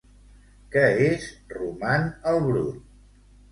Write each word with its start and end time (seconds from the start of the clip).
Què 0.75 0.85
és 1.09 1.27
Roman 1.59 2.09
el 2.35 2.43
Brut? 2.51 2.83